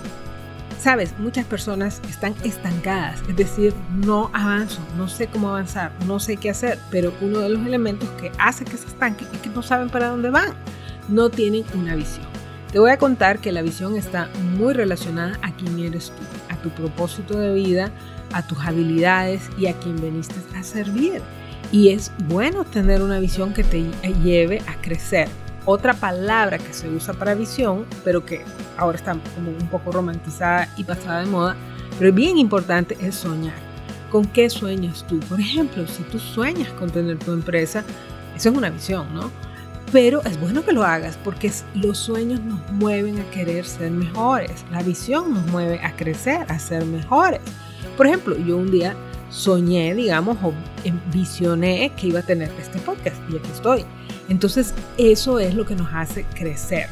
Sabes, 0.83 1.17
muchas 1.17 1.47
personas 1.47 2.03
están 2.11 2.35
estancadas, 2.43 3.23
es 3.29 3.37
decir, 3.37 3.73
no 4.05 4.33
avanzo, 4.33 4.81
no 4.97 5.09
sé 5.09 5.29
cómo 5.29 5.51
avanzar, 5.51 5.93
no 6.09 6.19
sé 6.19 6.39
qué 6.39 6.51
hacer, 6.51 6.77
pero 6.91 7.15
uno 7.21 7.39
de 7.39 7.51
los 7.51 7.65
elementos 7.65 8.09
que 8.21 8.33
hace 8.37 8.65
que 8.65 8.77
se 8.77 8.89
estanquen 8.89 9.29
es 9.33 9.39
que 9.39 9.51
no 9.51 9.63
saben 9.63 9.91
para 9.91 10.09
dónde 10.09 10.31
van, 10.31 10.55
no 11.09 11.31
tienen 11.31 11.65
una 11.75 11.95
visión. 11.95 12.27
Te 12.73 12.81
voy 12.81 12.91
a 12.91 12.99
contar 12.99 13.39
que 13.39 13.53
la 13.53 13.63
visión 13.63 13.97
está 13.97 14.29
muy 14.57 14.75
relacionada 14.75 15.39
a 15.43 15.55
quién 15.55 15.79
eres 15.79 16.07
tú, 16.11 16.23
a 16.53 16.57
tu 16.57 16.71
propósito 16.71 17.39
de 17.39 17.55
vida, 17.55 17.93
a 18.33 18.45
tus 18.45 18.59
habilidades 18.59 19.49
y 19.57 19.69
a 19.69 19.79
quien 19.79 19.95
viniste 20.03 20.35
a 20.57 20.65
servir. 20.65 21.23
Y 21.71 21.91
es 21.91 22.11
bueno 22.27 22.65
tener 22.65 23.03
una 23.03 23.21
visión 23.21 23.55
que 23.55 23.63
te 23.63 23.89
lleve 24.25 24.61
a 24.67 24.75
crecer. 24.83 25.29
Otra 25.65 25.95
palabra 25.95 26.59
que 26.59 26.73
se 26.73 26.89
usa 26.89 27.15
para 27.15 27.35
visión, 27.35 27.87
pero 28.05 28.25
que 28.25 28.45
ahora 28.77 28.99
está 28.99 29.17
como 29.35 29.51
un 29.51 29.69
poco 29.69 29.93
romantizada 29.93 30.69
y 30.77 30.85
pasada 30.85 31.21
de 31.21 31.27
moda, 31.27 31.57
pero 31.99 32.13
bien 32.13 32.39
importante, 32.39 32.97
es 33.01 33.15
soñar. 33.15 33.55
¿Con 34.11 34.25
qué 34.27 34.51
sueñas 34.51 35.07
tú? 35.09 35.21
Por 35.21 35.41
ejemplo, 35.41 35.87
si 35.87 36.03
tú 36.05 36.19
sueñas 36.19 36.69
con 36.73 36.91
tener 36.91 37.19
tu 37.19 37.33
empresa, 37.33 37.85
eso 38.37 38.49
es 38.51 38.57
una 38.57 38.71
visión, 38.71 39.15
¿no? 39.15 39.31
Pero 39.93 40.23
es 40.25 40.41
bueno 40.41 40.65
que 40.65 40.73
lo 40.73 40.83
hagas 40.83 41.19
porque 41.23 41.53
los 41.75 41.99
sueños 41.99 42.41
nos 42.41 42.61
mueven 42.73 43.21
a 43.21 43.31
querer 43.31 43.65
ser 43.65 43.91
mejores. 43.91 44.65
La 44.71 44.83
visión 44.83 45.33
nos 45.33 45.47
mueve 45.47 45.81
a 45.83 45.95
crecer, 45.95 46.45
a 46.49 46.59
ser 46.59 46.85
mejores. 46.85 47.41
Por 47.97 48.07
ejemplo, 48.07 48.37
yo 48.37 48.57
un 48.57 48.71
día 48.71 48.97
soñé, 49.31 49.95
digamos, 49.95 50.39
o 50.43 50.53
visioné 51.13 51.93
que 51.97 52.09
iba 52.09 52.21
a 52.21 52.23
tener 52.23 52.51
este 52.59 52.79
podcast 52.81 53.17
y 53.31 53.37
aquí 53.37 53.51
estoy. 53.53 53.85
Entonces, 54.29 54.75
eso 54.99 55.39
es 55.39 55.55
lo 55.55 55.67
que 55.67 55.75
nos 55.75 55.93
hace 55.93 56.25
crecer. 56.35 56.89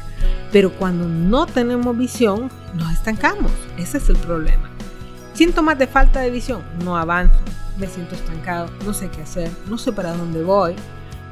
Pero 0.51 0.71
cuando 0.71 1.07
no 1.07 1.45
tenemos 1.45 1.97
visión, 1.97 2.49
nos 2.73 2.91
estancamos. 2.91 3.51
Ese 3.77 3.97
es 3.97 4.09
el 4.09 4.17
problema. 4.17 4.69
Síntomas 5.33 5.79
de 5.79 5.87
falta 5.87 6.21
de 6.21 6.29
visión. 6.29 6.61
No 6.83 6.97
avanzo, 6.97 7.39
me 7.77 7.87
siento 7.87 8.15
estancado, 8.15 8.69
no 8.85 8.93
sé 8.93 9.09
qué 9.09 9.21
hacer, 9.21 9.49
no 9.67 9.77
sé 9.77 9.91
para 9.91 10.15
dónde 10.15 10.43
voy. 10.43 10.75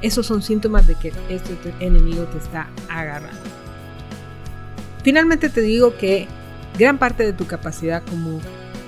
Esos 0.01 0.25
son 0.25 0.41
síntomas 0.41 0.87
de 0.87 0.95
que 0.95 1.11
este 1.29 1.57
enemigo 1.79 2.23
te 2.23 2.37
está 2.37 2.69
agarrando. 2.89 3.37
Finalmente 5.03 5.49
te 5.49 5.61
digo 5.61 5.97
que 5.97 6.27
gran 6.77 6.97
parte 6.97 7.23
de 7.23 7.33
tu 7.33 7.45
capacidad 7.45 8.01
como 8.09 8.39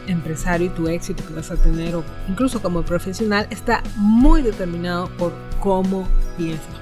empresario 0.07 0.67
y 0.67 0.69
tu 0.69 0.87
éxito 0.87 1.23
que 1.25 1.33
vas 1.33 1.51
a 1.51 1.55
tener 1.55 1.95
o 1.95 2.03
incluso 2.27 2.61
como 2.61 2.83
profesional 2.83 3.47
está 3.49 3.83
muy 3.95 4.41
determinado 4.41 5.09
por 5.17 5.33
cómo 5.59 6.07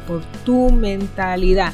por 0.07 0.21
tu 0.45 0.69
mentalidad. 0.71 1.73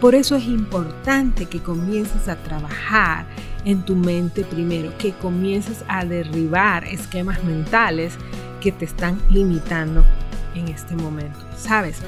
Por 0.00 0.14
eso 0.14 0.36
es 0.36 0.44
importante 0.44 1.46
que 1.46 1.60
comiences 1.60 2.28
a 2.28 2.36
trabajar 2.36 3.26
en 3.64 3.82
tu 3.82 3.96
mente 3.96 4.44
primero, 4.44 4.96
que 4.98 5.12
comiences 5.12 5.84
a 5.88 6.04
derribar 6.04 6.84
esquemas 6.84 7.44
mentales 7.44 8.14
que 8.60 8.72
te 8.72 8.84
están 8.84 9.20
limitando 9.30 10.04
en 10.54 10.68
este 10.68 10.96
momento. 10.96 11.38
Sabes, 11.56 11.98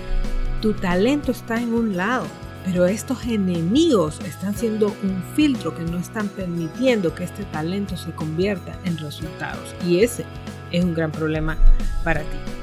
tu 0.61 0.73
talento 0.73 1.33
está 1.33 1.61
en 1.61 1.75
un 1.75 1.97
lado, 1.97 2.27
pero 2.65 2.87
estos 2.87 3.25
enemigos 3.25 4.21
están 4.21 4.55
siendo 4.55 4.95
un 5.03 5.23
filtro 5.35 5.75
que 5.75 5.83
no 5.83 5.99
están 5.99 6.29
permitiendo 6.29 7.15
que 7.15 7.25
este 7.25 7.45
talento 7.45 7.97
se 7.97 8.13
convierta 8.13 8.79
en 8.85 8.99
resultados. 8.99 9.75
Y 9.87 10.01
ese 10.01 10.25
es 10.71 10.85
un 10.85 10.95
gran 10.95 11.11
problema 11.11 11.57
para 12.05 12.21
ti. 12.21 12.62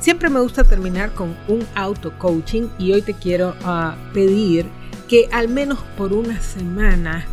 Siempre 0.00 0.30
me 0.30 0.40
gusta 0.40 0.64
terminar 0.64 1.12
con 1.12 1.36
un 1.46 1.66
auto 1.74 2.16
coaching 2.16 2.68
y 2.78 2.92
hoy 2.92 3.02
te 3.02 3.12
quiero 3.12 3.54
ah, 3.64 3.96
pedir 4.14 4.64
que 5.08 5.28
al 5.30 5.48
menos 5.48 5.78
por 5.98 6.14
una 6.14 6.40
semana 6.40 7.26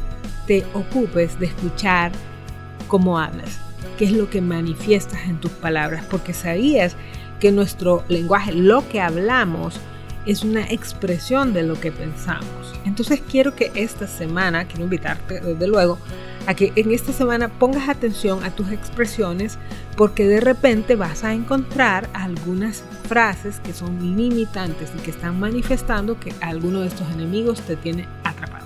te 0.47 0.65
ocupes 0.73 1.39
de 1.39 1.45
escuchar 1.45 2.11
cómo 2.89 3.19
hablas. 3.19 3.61
qué 3.97 4.05
es 4.05 4.11
lo 4.11 4.29
que 4.29 4.41
manifiestas 4.41 5.21
en 5.27 5.39
tus 5.39 5.51
palabras, 5.51 6.05
porque 6.11 6.33
sabías 6.33 6.95
que 7.39 7.51
nuestro 7.51 8.03
lenguaje, 8.09 8.51
lo 8.51 8.87
que 8.89 8.99
hablamos, 8.99 9.79
es 10.25 10.43
una 10.43 10.63
expresión 10.69 11.53
de 11.53 11.63
lo 11.63 11.79
que 11.79 11.91
pensamos. 11.91 12.75
Entonces 12.85 13.21
quiero 13.21 13.55
que 13.55 13.71
esta 13.75 14.07
semana, 14.07 14.65
quiero 14.65 14.83
invitarte 14.83 15.39
desde 15.39 15.67
luego, 15.67 15.99
a 16.47 16.55
que 16.55 16.71
en 16.75 16.91
esta 16.91 17.11
semana 17.13 17.49
pongas 17.49 17.89
atención 17.89 18.43
a 18.43 18.51
tus 18.51 18.71
expresiones 18.71 19.59
porque 19.95 20.25
de 20.25 20.39
repente 20.39 20.95
vas 20.95 21.23
a 21.23 21.33
encontrar 21.33 22.09
algunas 22.13 22.83
frases 23.07 23.59
que 23.59 23.73
son 23.73 24.15
limitantes 24.15 24.89
y 24.97 25.01
que 25.01 25.11
están 25.11 25.39
manifestando 25.39 26.19
que 26.19 26.33
alguno 26.41 26.81
de 26.81 26.87
estos 26.87 27.09
enemigos 27.11 27.61
te 27.61 27.75
tiene 27.75 28.07
atrapado. 28.23 28.65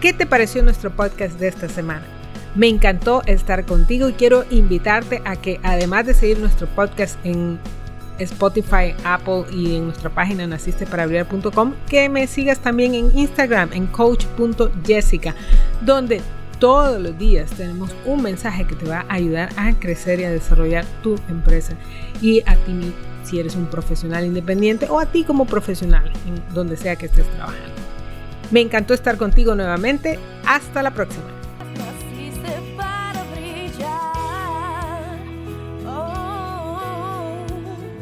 ¿Qué 0.00 0.12
te 0.12 0.26
pareció 0.26 0.62
nuestro 0.62 0.94
podcast 0.94 1.38
de 1.38 1.48
esta 1.48 1.68
semana? 1.68 2.04
Me 2.54 2.66
encantó 2.66 3.22
estar 3.26 3.64
contigo 3.64 4.08
y 4.08 4.14
quiero 4.14 4.44
invitarte 4.50 5.22
a 5.24 5.36
que 5.36 5.60
además 5.62 6.06
de 6.06 6.14
seguir 6.14 6.38
nuestro 6.38 6.66
podcast 6.66 7.18
en 7.24 7.58
Spotify, 8.18 8.94
Apple 9.04 9.44
y 9.52 9.76
en 9.76 9.86
nuestra 9.86 10.10
página 10.10 10.46
nacisteparabriar.com, 10.46 11.74
que 11.88 12.08
me 12.08 12.26
sigas 12.26 12.58
también 12.58 12.94
en 12.94 13.16
Instagram 13.16 13.72
en 13.72 13.86
coach.jessica, 13.86 15.34
donde 15.82 16.20
todos 16.58 17.00
los 17.00 17.18
días 17.18 17.50
tenemos 17.52 17.94
un 18.04 18.22
mensaje 18.22 18.66
que 18.66 18.74
te 18.74 18.86
va 18.86 19.04
a 19.08 19.14
ayudar 19.14 19.50
a 19.56 19.72
crecer 19.74 20.20
y 20.20 20.24
a 20.24 20.30
desarrollar 20.30 20.84
tu 21.02 21.16
empresa. 21.28 21.74
Y 22.20 22.42
a 22.46 22.56
ti, 22.56 22.94
si 23.24 23.38
eres 23.38 23.54
un 23.54 23.66
profesional 23.66 24.24
independiente 24.24 24.86
o 24.88 24.98
a 24.98 25.06
ti 25.06 25.24
como 25.24 25.46
profesional, 25.46 26.10
en 26.26 26.54
donde 26.54 26.76
sea 26.76 26.96
que 26.96 27.06
estés 27.06 27.26
trabajando. 27.32 27.78
Me 28.50 28.60
encantó 28.60 28.94
estar 28.94 29.16
contigo 29.18 29.54
nuevamente. 29.54 30.18
Hasta 30.46 30.82
la 30.82 30.92
próxima. 30.92 31.37